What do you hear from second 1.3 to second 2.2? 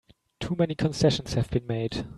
have been made!